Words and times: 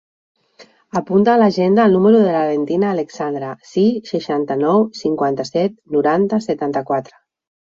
Apunta 1.01 1.33
a 1.33 1.39
l'agenda 1.41 1.85
el 1.89 1.93
número 1.97 2.21
de 2.23 2.31
la 2.35 2.39
Valentina 2.45 2.89
Aleixandre: 2.93 3.51
sis, 3.73 4.01
seixanta-nou, 4.13 4.83
cinquanta-set, 5.03 5.77
noranta, 5.99 6.43
setanta-quatre. 6.49 7.19